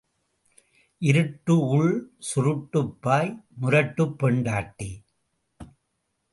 [0.99, 2.11] இருட்டு உள்,
[2.17, 4.91] சுருட்டுப் பாய், முரட்டுப் பெண்டாட்டி.